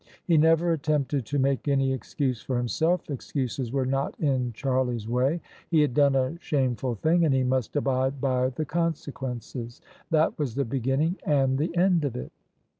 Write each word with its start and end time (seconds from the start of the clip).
He 0.25 0.35
never 0.35 0.71
attempted 0.71 1.27
to 1.27 1.37
make 1.37 1.67
any 1.67 1.93
excuse 1.93 2.41
for 2.41 2.57
himself: 2.57 3.07
excuses 3.11 3.71
were 3.71 3.85
not 3.85 4.19
in 4.19 4.51
Charlie's 4.51 5.07
way. 5.07 5.41
He 5.69 5.81
had 5.81 5.93
done 5.93 6.15
a 6.15 6.39
shameful 6.39 6.95
thing, 6.95 7.23
and 7.23 7.35
he 7.35 7.43
must 7.43 7.75
abide 7.75 8.19
by 8.19 8.49
the 8.49 8.65
consequences: 8.65 9.79
that 10.09 10.39
was 10.39 10.55
the 10.55 10.65
beginning 10.65 11.17
and 11.23 11.59
the 11.59 11.77
end 11.77 12.03
of 12.03 12.15
it. 12.15 12.31